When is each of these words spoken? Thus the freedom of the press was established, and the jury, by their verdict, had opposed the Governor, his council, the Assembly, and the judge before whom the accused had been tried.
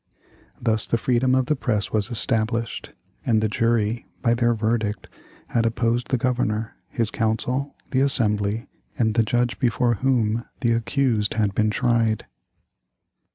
Thus 0.59 0.87
the 0.87 0.97
freedom 0.97 1.35
of 1.35 1.45
the 1.45 1.55
press 1.55 1.91
was 1.91 2.09
established, 2.09 2.93
and 3.23 3.39
the 3.39 3.47
jury, 3.47 4.07
by 4.23 4.33
their 4.33 4.55
verdict, 4.55 5.07
had 5.49 5.63
opposed 5.63 6.07
the 6.09 6.17
Governor, 6.17 6.75
his 6.89 7.11
council, 7.11 7.75
the 7.91 8.01
Assembly, 8.01 8.67
and 8.97 9.13
the 9.13 9.21
judge 9.21 9.59
before 9.59 9.93
whom 10.01 10.43
the 10.61 10.71
accused 10.71 11.35
had 11.35 11.53
been 11.53 11.69
tried. 11.69 12.25